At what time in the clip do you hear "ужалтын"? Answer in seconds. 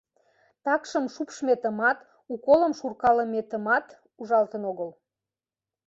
4.19-4.63